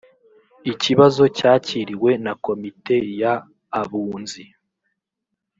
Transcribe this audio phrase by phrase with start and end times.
[0.71, 3.23] ikibazo cyakirwe na komite y
[3.81, 4.43] abunzi